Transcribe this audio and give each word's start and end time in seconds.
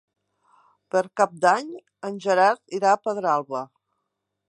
Per 0.95 1.03
Cap 1.21 1.35
d'Any 1.45 1.69
en 2.09 2.19
Gerard 2.27 2.77
irà 2.79 2.95
a 2.97 3.03
Pedralba. 3.07 3.67